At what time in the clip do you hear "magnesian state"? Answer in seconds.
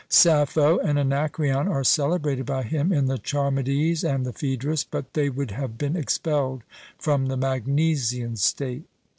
7.37-8.85